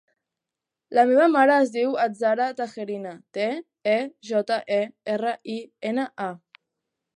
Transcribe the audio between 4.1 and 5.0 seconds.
jota, e,